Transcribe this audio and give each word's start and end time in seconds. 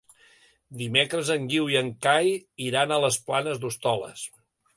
Dimecres 0.79 1.29
en 1.35 1.45
Guiu 1.51 1.67
i 1.73 1.77
en 1.83 1.91
Cai 2.07 2.33
iran 2.69 2.95
a 2.95 2.99
les 3.05 3.21
Planes 3.29 3.61
d'Hostoles. 3.63 4.27